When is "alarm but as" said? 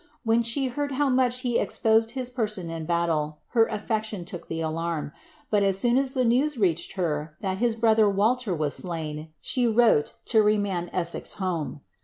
4.59-5.77